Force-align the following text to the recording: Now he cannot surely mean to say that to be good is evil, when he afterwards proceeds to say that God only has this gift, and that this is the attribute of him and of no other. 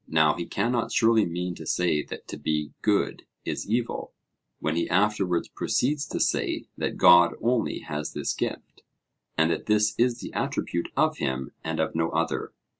Now 0.07 0.33
he 0.33 0.47
cannot 0.47 0.91
surely 0.91 1.27
mean 1.27 1.53
to 1.53 1.67
say 1.67 2.01
that 2.01 2.27
to 2.29 2.37
be 2.39 2.73
good 2.81 3.27
is 3.45 3.69
evil, 3.69 4.13
when 4.59 4.75
he 4.75 4.89
afterwards 4.89 5.47
proceeds 5.47 6.07
to 6.07 6.19
say 6.19 6.65
that 6.75 6.97
God 6.97 7.35
only 7.39 7.81
has 7.81 8.13
this 8.13 8.33
gift, 8.33 8.81
and 9.37 9.51
that 9.51 9.67
this 9.67 9.93
is 9.99 10.19
the 10.19 10.33
attribute 10.33 10.89
of 10.97 11.17
him 11.19 11.51
and 11.63 11.79
of 11.79 11.93
no 11.93 12.09
other. 12.09 12.51